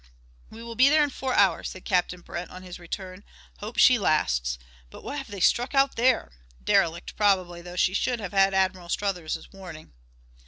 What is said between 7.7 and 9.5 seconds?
she should have had Admiral Struthers'